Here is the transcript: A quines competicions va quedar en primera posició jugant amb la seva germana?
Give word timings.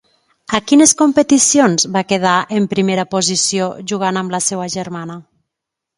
A 0.57 0.59
quines 0.69 0.93
competicions 1.01 1.85
va 1.97 2.03
quedar 2.13 2.33
en 2.61 2.67
primera 2.73 3.07
posició 3.15 3.69
jugant 3.93 4.21
amb 4.23 4.35
la 4.37 4.45
seva 4.51 4.71
germana? 4.79 5.21